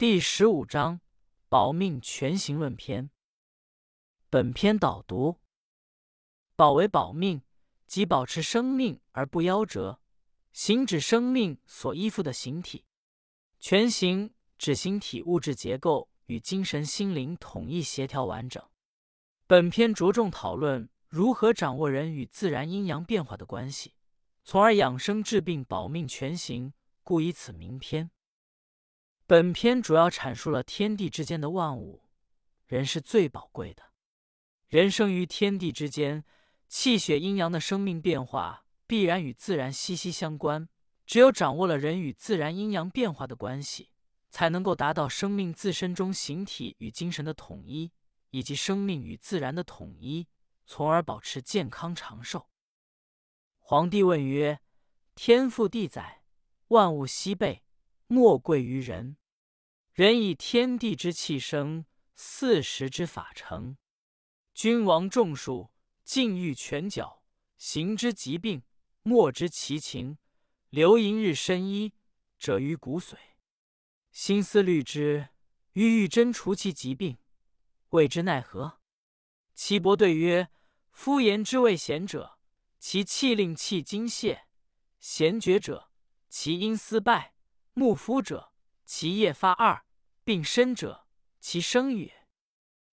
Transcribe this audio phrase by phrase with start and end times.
[0.00, 1.02] 第十五章
[1.50, 3.10] 保命全行论篇。
[4.30, 5.36] 本篇导读：
[6.56, 7.42] 保为保命，
[7.86, 10.00] 即保持生命而不夭折；
[10.52, 12.86] 形指生命所依附的形体；
[13.58, 18.64] 全形指形体物质结构与精神心灵统一协调完整。
[19.46, 23.92] 本篇着重讨论如何掌握人与自然阴阳变化的关系，
[24.44, 26.72] 从而养生治病、保命全行，
[27.02, 28.10] 故以此名篇。
[29.30, 32.02] 本篇主要阐述了天地之间的万物，
[32.66, 33.92] 人是最宝贵的。
[34.66, 36.24] 人生于天地之间，
[36.66, 40.68] 气血阴阳的生命变化必然与自然息息相关。
[41.06, 43.92] 只有掌握了人与自然阴阳变化的关系，
[44.30, 47.92] 才能够达到生命自身中形体与精神的统一，
[48.30, 50.26] 以及生命与自然的统一，
[50.66, 52.48] 从而保持健康长寿。
[53.60, 54.58] 皇帝问曰
[55.14, 56.24] ：“天赋地载，
[56.66, 57.62] 万物西备，
[58.08, 59.18] 莫贵于人。”
[60.00, 63.76] 人以天地之气生，四时之法成。
[64.54, 65.72] 君王众数，
[66.04, 67.22] 境遇权角，
[67.58, 68.62] 行之疾病，
[69.02, 70.16] 莫知其情。
[70.70, 71.92] 流盈日深衣，
[72.38, 73.16] 者于骨髓。
[74.10, 75.28] 心思虑之，
[75.72, 77.18] 欲欲真除其疾病，
[77.90, 78.80] 谓之奈何？
[79.54, 80.48] 岐伯对曰：
[80.92, 82.38] 夫言之谓贤者，
[82.78, 84.46] 其气令气精泄；
[84.98, 85.90] 贤绝者，
[86.30, 87.34] 其阴思败；
[87.74, 88.54] 目夫者，
[88.86, 89.84] 其夜发二。
[90.24, 91.06] 病身者，
[91.40, 92.26] 其生也。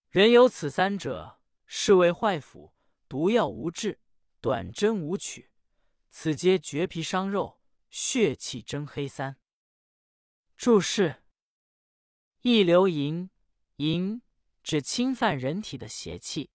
[0.10, 2.72] 人有此三者，是谓坏腑。
[3.08, 4.00] 毒药无治，
[4.42, 5.50] 短针无取，
[6.10, 9.38] 此皆绝皮伤肉，血气蒸黑三。
[10.58, 11.24] 注释：
[12.42, 13.30] 一流淫，
[13.78, 14.22] 淫
[14.64, 16.50] 指侵犯人体的邪气；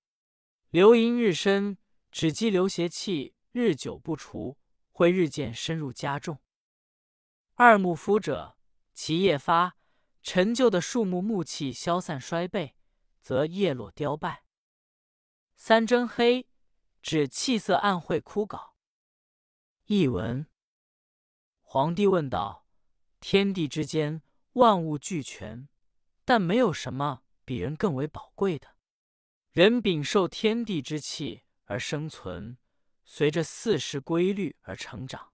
[0.70, 1.79] 流淫日深，
[2.11, 4.59] 指积流邪气日久不除，
[4.91, 6.39] 会日渐深入加重。
[7.55, 8.59] 二目夫者，
[8.92, 9.79] 其叶发。
[10.23, 12.75] 陈旧的树木木气消散衰败，
[13.20, 14.45] 则叶落凋败。
[15.56, 16.48] 三针黑
[17.03, 18.74] 指气色暗晦枯槁。
[19.86, 20.46] 译文：
[21.61, 22.69] 皇帝问道：
[23.19, 25.69] 天地之间万物俱全，
[26.25, 28.77] 但没有什么比人更为宝贵的。
[29.51, 32.57] 人禀受天地之气而生存，
[33.05, 35.33] 随着四时规律而成长。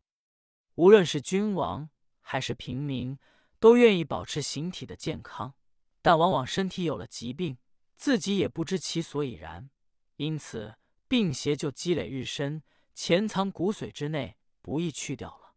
[0.76, 3.18] 无论是君王还是平民。
[3.60, 5.54] 都愿意保持形体的健康，
[6.00, 7.58] 但往往身体有了疾病，
[7.94, 9.68] 自己也不知其所以然，
[10.16, 10.76] 因此
[11.08, 12.62] 病邪就积累日深，
[12.94, 15.54] 潜藏骨髓之内，不易去掉了。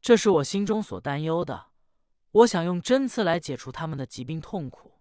[0.00, 1.66] 这是我心中所担忧的。
[2.30, 5.00] 我想用针刺来解除他们的疾病痛苦，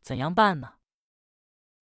[0.00, 0.74] 怎样办呢？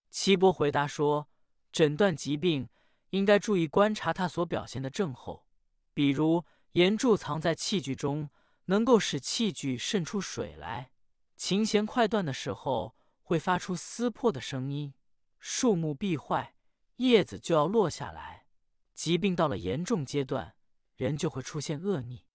[0.10, 1.28] 岐伯回答说：
[1.72, 2.70] 诊断疾病
[3.10, 5.46] 应该注意观察它所表现的症候，
[5.94, 8.30] 比如炎柱藏在器具中。
[8.72, 10.92] 能够使器具渗出水来，
[11.36, 14.94] 琴弦快断的时候会发出撕破的声音，
[15.40, 16.56] 树木必坏，
[16.96, 18.48] 叶子就要落下来。
[18.94, 20.56] 疾病到了严重阶段，
[20.96, 22.26] 人就会出现恶逆。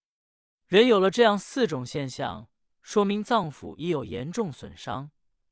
[0.67, 2.47] 人有了这样四种现象，
[2.83, 5.09] 说明脏腑已有严重损伤，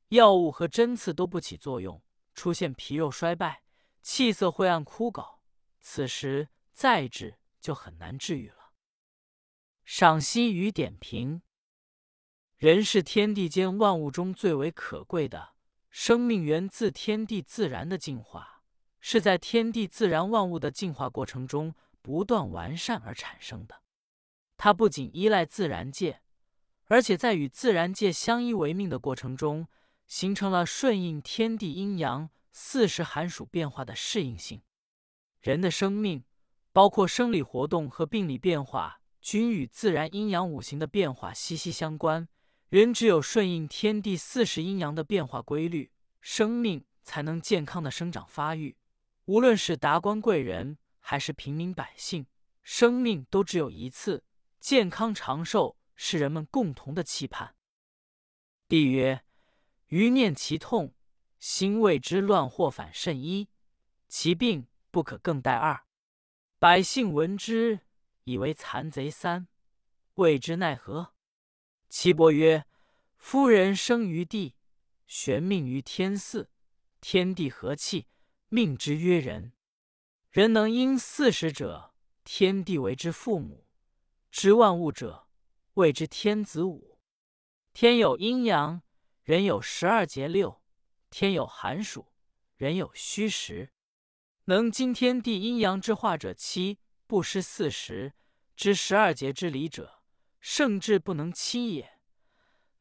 [0.09, 2.03] 药物和针刺都不起作用，
[2.35, 3.63] 出现皮肉衰败，
[4.03, 5.39] 气色晦暗枯槁。
[5.81, 8.64] 此时再治就很难治愈了。
[9.85, 11.43] 赏析与点评：
[12.57, 15.53] 人是天地间万物中最为可贵的
[15.91, 18.63] 生命，源自天地自然的进化，
[18.99, 23.83] 是在天地自然万物的进化过程中不断完善而产生的。
[24.57, 26.23] 它不仅依赖自然界，
[26.85, 29.67] 而且在与自然界相依为命的过程中，
[30.07, 34.63] 形成了顺应天地阴阳四时寒暑变化的适应性。
[35.41, 36.23] 人的生命，
[36.73, 39.01] 包括生理活动和病理变化。
[39.25, 42.27] 均与自然阴阳五行的变化息息相关。
[42.69, 45.91] 人只有顺应天地四时阴阳的变化规律，
[46.21, 48.77] 生命才能健康的生长发育。
[49.25, 52.27] 无论是达官贵人还是平民百姓，
[52.61, 54.23] 生命都只有一次，
[54.59, 57.55] 健康长寿是人们共同的期盼。
[58.67, 59.23] 帝曰
[59.89, 60.93] ：“余念其痛，
[61.39, 63.49] 心为之乱，或反甚一。
[64.07, 65.85] 其病不可更待二。
[66.59, 67.79] 百姓闻之。”
[68.25, 69.47] 以为残贼三，
[70.15, 71.13] 谓之奈何？
[71.89, 72.65] 岐伯曰
[73.17, 74.55] ：“夫人生于地，
[75.05, 76.49] 玄命于天四，
[76.99, 78.07] 天地和气，
[78.49, 79.53] 命之曰人。
[80.31, 81.93] 人能因四时者，
[82.23, 83.67] 天地为之父母；
[84.31, 85.27] 知万物者，
[85.75, 86.99] 谓之天子五。
[87.73, 88.81] 天有阴阳，
[89.21, 90.63] 人有十二节六；
[91.11, 92.07] 天有寒暑，
[92.57, 93.71] 人有虚实。
[94.45, 98.13] 能经天地阴阳之化者七。”不失四时，
[98.55, 100.03] 知十二节之理者，
[100.39, 101.99] 圣智不能欺也。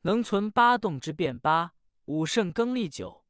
[0.02, 1.74] 能存八动之变八，
[2.06, 3.24] 五圣更立九，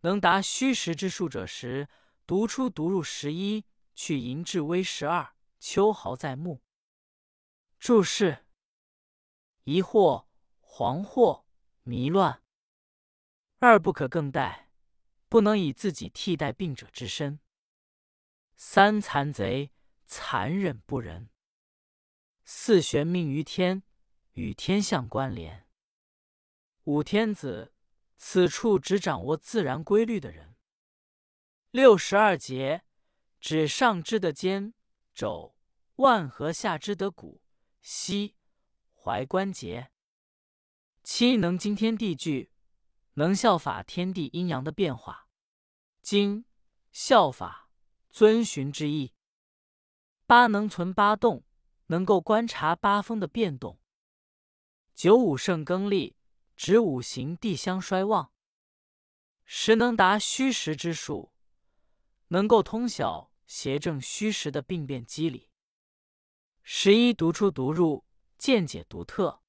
[0.00, 1.88] 能达虚实之数者十，
[2.26, 3.64] 独出独入十一，
[3.94, 6.62] 去淫至微十二，秋毫在目。
[7.78, 8.46] 注释：
[9.64, 10.26] 疑惑、
[10.62, 11.44] 惶惑、
[11.82, 12.42] 迷乱，
[13.58, 14.70] 二不可更待，
[15.28, 17.40] 不能以自己替代病者之身。
[18.56, 19.72] 三残贼，
[20.06, 21.30] 残忍不仁。
[22.44, 23.82] 四玄命于天，
[24.32, 25.66] 与天相关联。
[26.84, 27.74] 五天子，
[28.16, 30.56] 此处只掌握自然规律的人。
[31.70, 32.84] 六十二节，
[33.40, 34.74] 指上肢的肩、
[35.14, 35.56] 肘、
[35.96, 37.42] 腕和下肢的骨、
[37.80, 38.36] 膝、
[38.94, 39.90] 踝关节。
[41.02, 42.50] 七能经天地聚，
[43.14, 45.28] 能效法天地阴阳的变化。
[46.02, 46.44] 经
[46.92, 47.62] 效法。
[48.10, 49.13] 遵循之意。
[50.26, 51.44] 八能存八动，
[51.86, 53.78] 能够观察八风的变动。
[54.94, 56.16] 九五胜更利，
[56.56, 58.32] 指五行地相衰旺。
[59.44, 61.32] 十能达虚实之数，
[62.28, 65.50] 能够通晓邪正虚实的病变机理。
[66.62, 68.06] 十一独出独入，
[68.38, 69.42] 见解独特。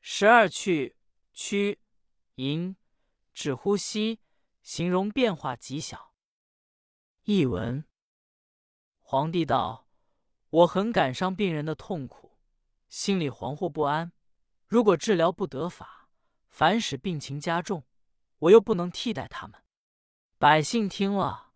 [0.00, 0.96] 十二去
[1.32, 1.78] 屈
[2.34, 2.74] 盈，
[3.32, 4.18] 指呼吸，
[4.62, 6.14] 形容变化极小。
[7.22, 7.84] 译文：
[9.10, 9.88] 皇帝道
[10.50, 12.38] ：“我很感伤病人的痛苦，
[12.88, 14.12] 心里惶惑不安。
[14.68, 16.08] 如果治疗不得法，
[16.48, 17.82] 反使病情加重，
[18.38, 19.64] 我又不能替代他们。
[20.38, 21.50] 百姓听了，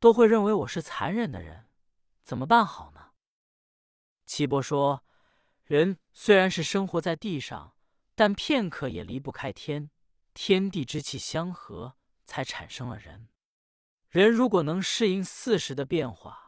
[0.00, 1.68] 都会认为我是残忍的人，
[2.24, 3.12] 怎么办好呢？”
[4.26, 5.04] 岐伯说
[5.62, 7.76] ：“人虽然是生活在地上，
[8.16, 9.92] 但片刻也离不开天，
[10.34, 11.94] 天地之气相合，
[12.24, 13.28] 才产生了人。”
[14.10, 16.45] 人如果能适应四时的变化，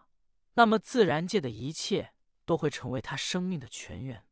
[0.58, 2.14] 那么自然界的一切
[2.44, 4.24] 都会成为他生命的泉源。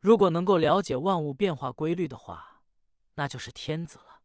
[0.00, 2.62] 如果能够了解万物变化规律的话，
[3.14, 4.20] 那就是天子了。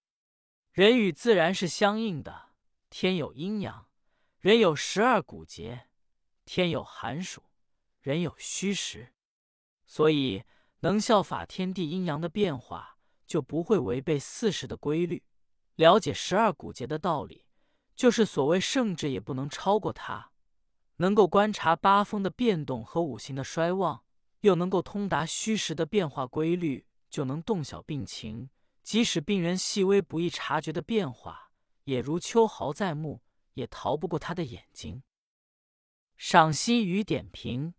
[0.73, 2.49] 人与自然是相应的，
[2.89, 3.87] 天有阴阳，
[4.39, 5.87] 人有十二骨节；
[6.43, 7.41] 天有寒暑，
[8.01, 9.13] 人有虚实。
[9.85, 10.43] 所以
[10.81, 15.23] 能效法天地阴阳的变化，就不会违背四时的规律。
[15.75, 17.45] 了解十二骨节的道理。
[17.95, 20.31] 就是所谓圣智也不能超过它，
[20.97, 24.03] 能够观察八风的变动和五行的衰旺，
[24.41, 28.49] 又能够通达虚实的变化规律，就能洞晓病情。
[28.83, 31.51] 即使病人细微不易察觉的变化，
[31.83, 33.21] 也如秋毫在目，
[33.53, 35.03] 也逃不过他的眼睛。
[36.15, 37.73] 赏析与点评：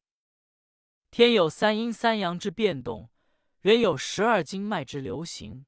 [1.11, 3.11] 天有三阴三阳之变动，
[3.61, 5.65] 人有十二经脉之流行；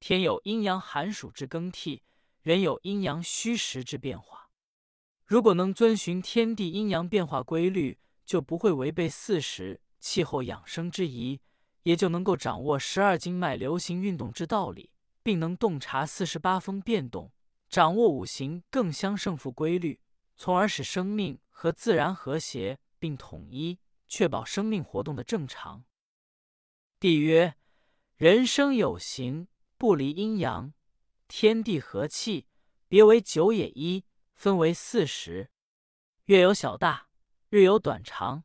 [0.00, 2.02] 天有阴阳寒暑之更替。
[2.42, 4.41] 人有阴阳虚实之变化，
[5.32, 11.40] 如果能遵循天地阴阳变化规律，就不会违背四时气候养生之宜，
[11.84, 14.90] 也就能够掌握十二经脉流行运动之道理，
[15.22, 17.32] 并能洞察四十八风变动，
[17.70, 19.98] 掌握五行更相胜负规律，
[20.36, 25.82] 从而使生命和自然和谐并统一，确保生命活动的正常。
[27.00, 27.54] 帝曰：
[28.18, 29.48] 人生有形，
[29.78, 30.74] 不离阴阳。
[31.26, 32.48] 天地和气，
[32.86, 34.04] 别为九也一，
[34.42, 35.52] 分为四时。
[36.24, 37.06] 月有小大，
[37.48, 38.42] 日有短长，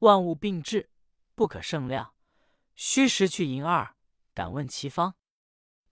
[0.00, 0.90] 万物并至，
[1.34, 2.12] 不可胜量。
[2.74, 3.96] 虚实去迎二，
[4.34, 5.14] 敢问其方？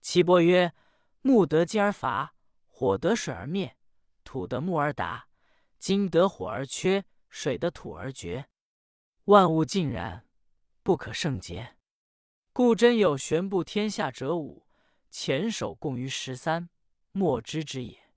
[0.01, 0.75] 岐伯曰：
[1.21, 2.35] 木得金而伐，
[2.67, 3.75] 火得水而灭，
[4.23, 5.27] 土得木而达，
[5.79, 8.47] 金得火而缺，水得土而绝。
[9.23, 10.27] 万物尽然，
[10.83, 11.75] 不可胜竭。
[12.53, 14.67] 故真有玄布天下者五。
[15.09, 16.69] 前手共于十三，
[17.13, 18.08] 莫知之也。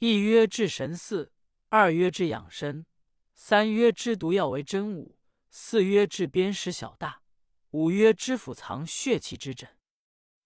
[0.00, 1.30] 一曰治神嗣，
[1.70, 2.86] 二曰治养身，
[3.34, 5.18] 三曰知毒药为真武，
[5.50, 7.22] 四曰治砭石小大，
[7.70, 9.68] 五曰知府藏血气之诊。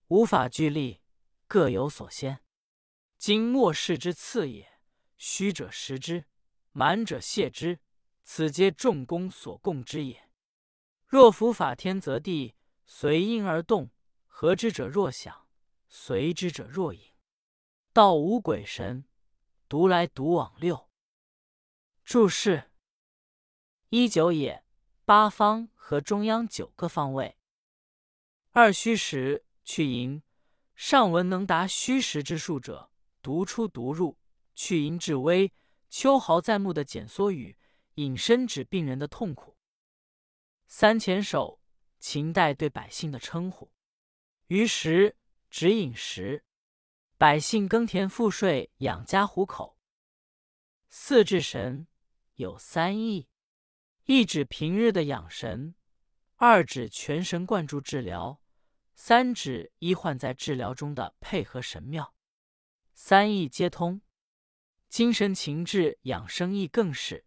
[0.07, 1.03] 无法俱立，
[1.47, 2.43] 各有所先。
[3.19, 4.73] 今末世之次也。
[5.19, 6.25] 虚者实之，
[6.71, 7.79] 满者谢之，
[8.23, 10.31] 此皆众公所共之也。
[11.07, 12.55] 若服法天则地，
[12.87, 13.91] 随因而动，
[14.27, 15.47] 合之者若想。
[15.91, 17.03] 随之者若影，
[17.93, 19.05] 道无鬼神，
[19.73, 20.91] 独来独往六。
[22.05, 22.71] 注释：
[23.89, 24.63] 一九也，
[25.07, 27.39] 八方和中央九个方位。
[28.51, 30.23] 二虚实去淫，
[30.75, 32.91] 上文能达虚实之数者，
[33.23, 34.19] 独出独入，
[34.55, 35.51] 去淫至微，
[35.89, 37.57] 秋毫在目的简缩语，
[37.95, 39.57] 引申指病人的痛苦。
[40.67, 41.63] 三前手，
[41.99, 43.73] 秦代对百姓的称呼。
[44.49, 45.17] 于时。
[45.49, 46.47] 指饮食，
[47.23, 49.79] 百姓耕田赋税，养家糊口。
[50.89, 51.87] 四治神
[52.35, 53.29] 有三义：
[54.07, 55.77] 一指平日的养神，
[56.35, 58.43] 二指全神贯注治疗，
[58.97, 62.13] 三指医患在治疗中的配合神妙，
[62.93, 64.01] 三义皆通。
[64.89, 67.25] 精神情志养生亦更是。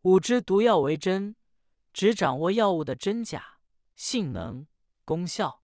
[0.00, 1.36] 五知毒药为真，
[1.92, 3.60] 只掌握药物的真假、
[3.94, 4.66] 性能、
[5.04, 5.62] 功效。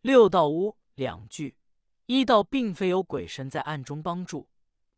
[0.00, 1.56] 六道无两句，
[2.06, 4.48] 医道并非有鬼神在暗中帮助，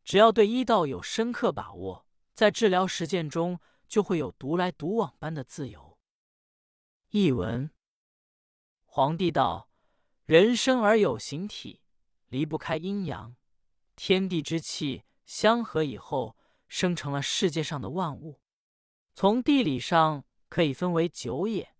[0.05, 5.99] 只要对医道有深刻把握，在治疗实践中就会有独来独往般的自由。
[7.11, 7.71] 译文。
[8.85, 9.69] 皇帝道
[10.25, 11.81] ：“人生而有形体，
[12.29, 13.37] 离不开阴阳。
[13.97, 16.37] 天地之气相合以后，
[16.69, 18.41] 生成了世界上的万物。
[19.15, 21.77] 从地理上可以分为九野，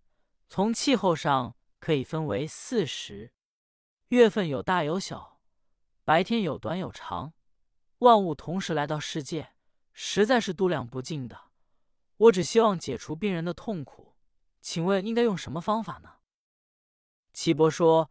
[0.49, 3.33] 从气候上可以分为四时。
[4.09, 5.41] 月份有大有小，
[6.05, 7.33] 白天有短有长，
[7.99, 9.55] 万物同时来到世界，
[9.93, 11.51] 实在是度量不尽的。
[12.17, 14.15] 我只希望解除病人的痛苦，
[14.61, 16.19] 请问应该用什么方法呢？”
[17.33, 18.11] 岐伯说：“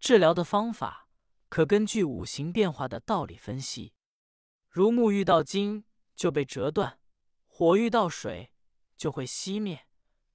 [0.00, 1.08] 治疗的方法
[1.48, 3.92] 可根据五行变化的道理分析。
[4.70, 5.84] 如木遇到金
[6.14, 6.98] 就被折断，
[7.46, 8.54] 火遇到水
[8.96, 9.86] 就会熄灭，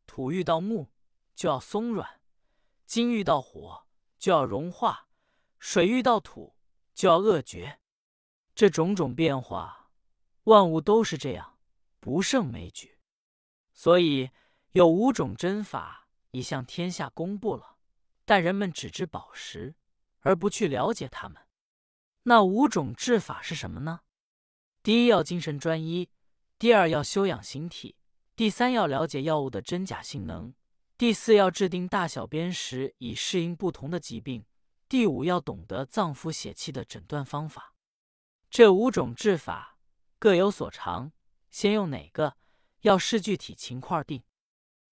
[0.05, 0.91] 土遇到木
[1.33, 2.21] 就要松软，
[2.85, 3.86] 金遇到火
[4.17, 5.07] 就要融化，
[5.59, 6.55] 水遇到土
[6.93, 7.79] 就要恶绝。
[8.55, 9.91] 这种种变化，
[10.43, 11.57] 万物都是这样，
[11.99, 12.97] 不胜枚举。
[13.73, 14.31] 所以
[14.71, 17.75] 有五种针法已向天下公布了。”
[18.25, 19.75] 但人们只知宝石，
[20.19, 21.43] 而不去了解它们。
[22.23, 24.01] 那五种治法是什么呢？
[24.83, 26.09] 第一要精神专一，
[26.59, 27.95] 第二要修养形体，
[28.35, 30.53] 第三要了解药物的真假性能，
[30.97, 34.45] 第四要制定大小便时以适应不同的疾病，
[34.89, 37.75] 第五要懂得脏腑血气的诊断方法。
[38.49, 39.77] 这五种治法
[40.17, 41.11] 各有所长，
[41.49, 42.35] 先用哪个，
[42.81, 44.23] 要视具体情况定。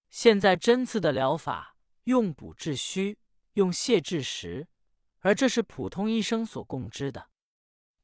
[0.09, 3.19] 现在针刺的疗法用补治虚。
[3.55, 4.67] 用泻治实，
[5.19, 7.29] 而这是普通医生所共知的。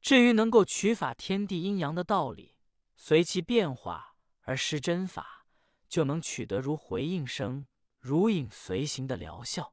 [0.00, 2.56] 至于能够取法天地阴阳的道理，
[2.96, 5.44] 随其变化而施针法，
[5.90, 7.66] 就能取得如回应声、
[8.02, 9.72] 如影随形的疗效。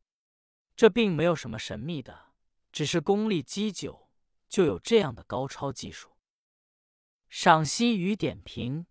[0.75, 2.27] 这并没有什么神秘的，
[2.71, 4.07] 只是功力积久，
[4.47, 6.11] 就有这样的高超技术。
[7.27, 8.85] 赏析与点评：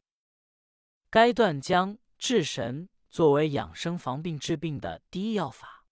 [1.08, 5.86] 该段将治神作为养生防病治病的第一要法。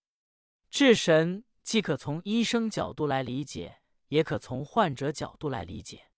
[0.69, 6.11] 治神既可从医生角度来理解，也可从患者角度来理解。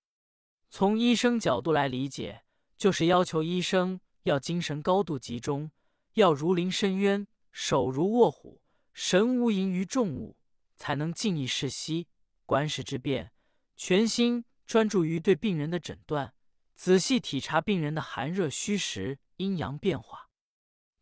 [0.69, 2.43] 从医生角度来理解，
[2.75, 5.71] 就是要求医生要精神高度集中，
[6.19, 8.61] 要如临深渊，手如卧虎，
[8.91, 10.35] 神无盈于众物，
[10.75, 12.09] 才能静意视息，
[12.45, 13.31] 观世之变，
[13.77, 16.33] 全心专注于对病人的诊断，
[16.75, 20.27] 仔细体察病人的寒热虚实、阴阳变化。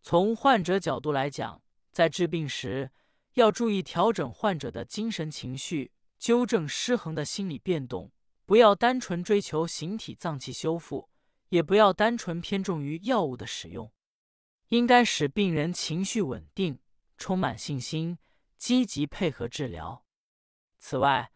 [0.03, 2.91] 从患者角度来讲，在治病时，
[3.33, 8.12] 要注意调整患者的精神情绪，纠正失衡的心理变动。
[8.45, 11.09] 不要单纯追求形体脏器修复，
[11.50, 13.91] 也不要单纯偏重于药物的使用。
[14.69, 16.79] 应该使病人情绪稳定，
[17.17, 18.17] 充满信心，
[18.57, 20.05] 积极配合治疗。
[20.77, 21.31] 此外，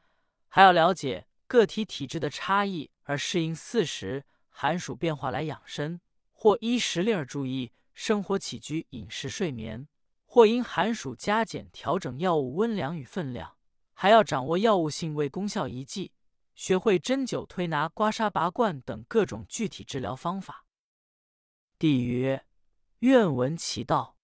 [0.48, 9.88] 还要了解个体体质的差异，而适应四时寒暑变化来养生，或依时令而注意生活起居、饮食、睡眠。
[10.26, 13.58] 或因寒暑加减调整药物温凉与分量，
[13.94, 16.14] 还要掌握药物性味、功效遗迹，
[16.56, 20.66] 学会针灸、推拿、刮痧、拔罐等各种具体治疗方法。
[21.78, 22.46] 帝曰
[23.02, 24.18] ：“愿闻其道。”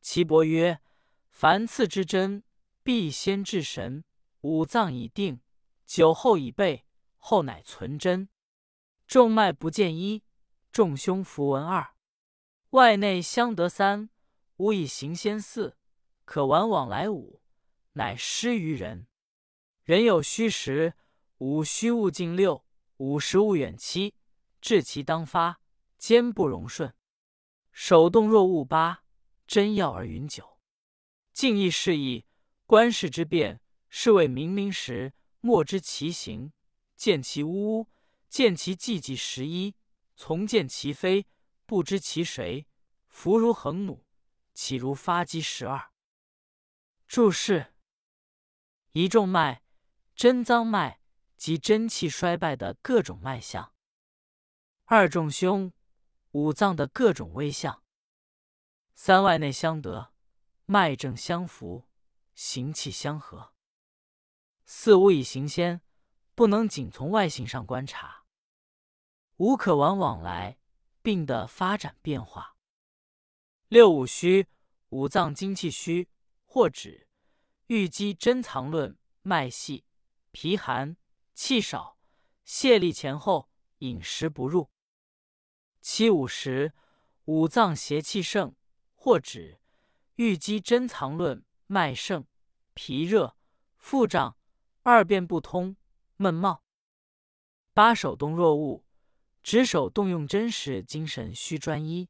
[0.00, 0.80] 岐伯曰
[1.28, 2.42] ：“凡刺之针，
[2.82, 4.04] 必先治神。
[4.40, 5.40] 五脏已定，
[5.84, 8.30] 酒后已备，后乃存针。
[9.06, 10.24] 众脉不见一，
[10.72, 11.94] 众胸符文二，
[12.70, 14.08] 外内相得三。”
[14.58, 15.76] 吾以行先四，
[16.24, 17.40] 可玩往来五，
[17.94, 19.08] 乃失于人。
[19.82, 20.94] 人有虚实，
[21.38, 22.64] 五虚物近六，
[22.98, 24.14] 五实物远七，
[24.60, 25.60] 治其当发，
[25.98, 26.94] 坚不容顺。
[27.72, 29.02] 手动若误八，
[29.46, 30.58] 真要而云九。
[31.32, 32.26] 静意示意，
[32.66, 36.52] 观世之变，是谓明明时，莫知其形，
[36.94, 37.88] 见其呜呜，
[38.28, 39.74] 见其寂寂十一，
[40.14, 41.26] 从见其非，
[41.66, 42.66] 不知其谁。
[43.08, 44.06] 弗如横弩。
[44.54, 45.92] 岂如发机十二？
[47.06, 47.74] 注释：
[48.92, 49.62] 一众脉，
[50.14, 51.00] 真脏脉
[51.38, 53.72] 及真气衰败的各种脉象；
[54.84, 55.72] 二众胸，
[56.32, 57.82] 五脏的各种微象；
[58.94, 60.14] 三外内相得，
[60.64, 61.86] 脉正相符，
[62.34, 63.52] 行气相合；
[64.64, 65.82] 四无以行先，
[66.34, 68.24] 不能仅从外形上观察；
[69.36, 70.56] 五可往往来，
[71.02, 72.56] 病的发展变化。
[73.68, 74.48] 六五虚，
[74.88, 76.08] 五脏精气虚，
[76.46, 77.08] 或指
[77.66, 79.84] 玉肌珍藏论，脉细，
[80.30, 80.96] 皮寒，
[81.34, 81.98] 气少，
[82.46, 84.71] 泄力前后，饮食不入。
[85.82, 86.72] 七五十，
[87.24, 88.54] 五脏邪气盛，
[88.94, 89.58] 或指
[90.14, 92.24] 玉肌珍藏论，脉盛，
[92.72, 93.36] 脾热，
[93.78, 94.36] 腹胀，
[94.84, 95.76] 二便不通，
[96.16, 96.62] 闷冒。
[97.74, 98.84] 八手动若物，
[99.42, 102.08] 指手动用针时，精神需专一。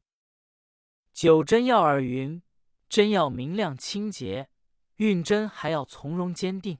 [1.14, 2.42] 九针要耳云，
[2.90, 4.50] 针要明亮清洁，
[4.96, 6.78] 运针还要从容坚定。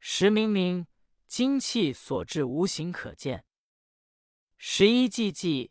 [0.00, 0.88] 十明明，
[1.28, 3.44] 精气所至，无形可见。
[4.60, 5.70] 十一寂寂，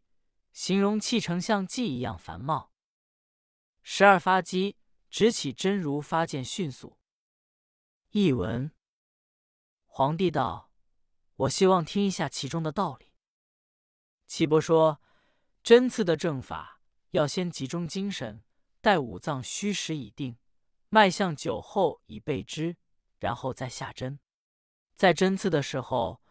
[0.54, 2.72] 形容气成像寂一样繁茂。
[3.84, 4.78] 十二发机，
[5.10, 6.98] 直起针如发箭迅速。
[8.12, 8.72] 译文：
[9.86, 10.72] 皇帝道
[11.36, 13.14] ：“我希望听一下其中的道理。”
[14.26, 15.02] 岐伯说
[15.62, 18.44] ：“针刺的正法。”要先集中精神，
[18.82, 20.38] 待五脏虚实已定，
[20.90, 22.78] 脉象久后已备之，
[23.18, 24.20] 然后再下针。
[24.94, 26.22] 在针刺的时候，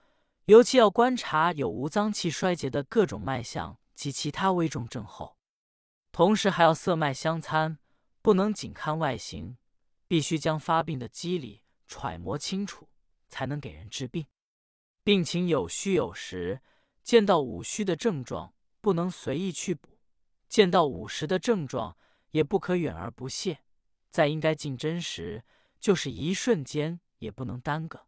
[0.46, 5.36] 尤其要观察有无脏气衰竭的各种脉象及其他危重症候，
[6.12, 7.78] 同时还要色脉相参，
[8.22, 9.56] 不能仅看外形，
[10.06, 12.88] 必须将发病的机理揣摩清楚，
[13.28, 14.24] 才能给人治病。
[15.02, 16.60] 病情有虚有实，
[17.02, 19.98] 见到五虚的症状，不能随意去补。
[20.48, 21.96] 见到五实的症状，
[22.30, 23.64] 也不可远而不屑。
[24.10, 25.44] 在应该进针时，
[25.80, 28.06] 就是一瞬间也不能耽搁。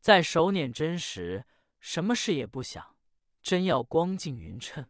[0.00, 1.44] 在手捻针时，
[1.80, 2.96] 什么事也不想，
[3.42, 4.88] 针要光净匀称。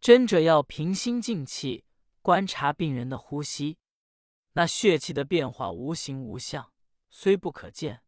[0.00, 1.84] 针者要平心静气，
[2.22, 3.78] 观察病人的呼吸。
[4.52, 6.72] 那血气的变化无形无相，
[7.10, 8.02] 虽不可见，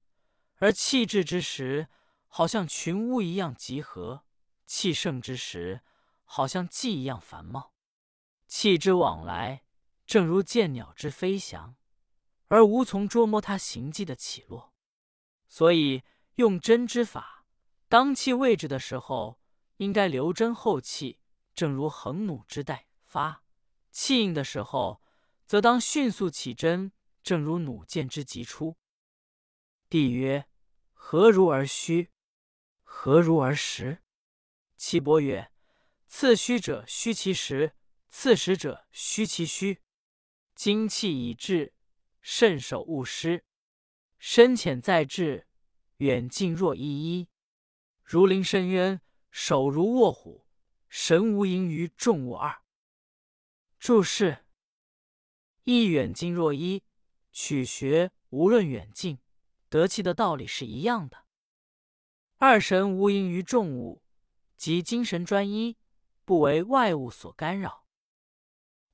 [0.56, 1.88] 而气滞之时，
[2.26, 4.24] 好像群巫一样集合；
[4.66, 5.82] 气盛之时，
[6.24, 7.74] 好像寂一样繁茂。
[8.46, 9.64] 气之往来，
[10.06, 11.76] 正如见鸟之飞翔，
[12.48, 14.72] 而无从捉摸它行迹的起落。
[15.46, 16.02] 所以
[16.36, 17.39] 用针之法，
[17.90, 19.40] 当气位置的时候，
[19.78, 21.18] 应该留针后气，
[21.56, 23.42] 正如横弩之待发；
[23.90, 25.02] 气应的时候，
[25.44, 26.92] 则当迅速起针，
[27.24, 28.76] 正如弩箭之急出。
[29.88, 30.46] 帝曰：
[30.92, 32.12] 何如而虚？
[32.84, 34.04] 何如而实？
[34.76, 35.50] 岐伯曰：
[36.06, 37.74] 次虚者虚其实。
[38.08, 39.82] 刺实者虚其虚，
[40.54, 41.74] 精气已至，
[42.20, 43.44] 慎守勿失。
[44.18, 45.48] 深浅在志，
[45.96, 47.29] 远近若一一。
[48.10, 50.44] 如临深渊，手如卧虎，
[50.88, 52.64] 神无盈于众物二。
[53.78, 54.46] 注释：
[55.62, 56.82] 一远近若一，
[57.30, 59.20] 取学无论远近，
[59.68, 61.24] 得气的道理是一样的。
[62.38, 64.02] 二神无盈于众物，
[64.56, 65.78] 即精神专一，
[66.24, 67.86] 不为外物所干扰。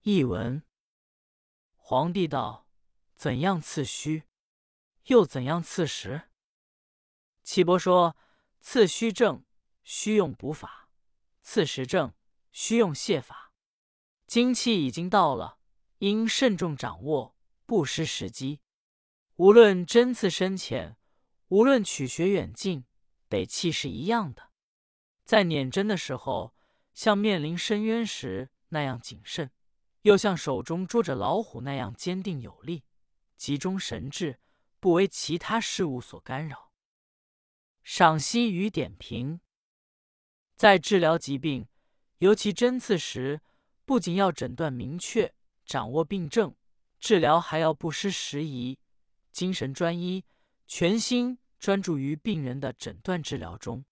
[0.03, 0.63] 译文：
[1.77, 2.69] 皇帝道
[3.17, 4.25] ：“怎样刺虚，
[5.05, 6.29] 又怎样刺实？”
[7.43, 8.15] 岐伯说
[8.69, 9.45] ：“刺虚症，
[9.85, 10.89] 需用补法；
[11.41, 12.13] 刺实症，
[12.51, 13.53] 需用泻法。
[14.27, 15.61] 精气已经到了，
[15.99, 18.61] 应慎重掌握，不失时机。
[19.37, 20.97] 无论针刺深浅，
[21.47, 22.85] 无论取穴远近，
[23.29, 24.51] 得气是一样的。
[25.25, 26.53] 在捻针的时候，
[26.93, 29.53] 像面临深渊时那样谨慎。”
[30.03, 32.83] 又像手中捉着老虎那样坚定有力，
[33.37, 34.41] 集中神志，
[34.81, 36.66] 不为其他事物所干扰。
[37.89, 39.39] 赏析与点评：
[40.57, 41.69] 在治疗疾病，
[42.19, 43.41] 尤其针刺时，
[43.85, 45.33] 不仅要诊断明确，
[45.65, 46.53] 掌握病症，
[46.99, 48.81] 治疗还要不失时宜，
[49.31, 50.25] 精神专一，
[50.67, 53.85] 全心专注于病人的诊断治疗中。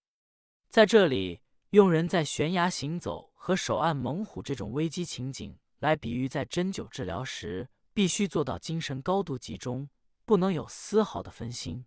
[0.67, 5.57] 在这里，用人在悬崖行走和手按猛虎这种危机情景。
[5.79, 9.89] 来比喻，在针灸治疗时，必须做到精神高度集中，
[10.25, 11.85] 不能有丝毫的分心。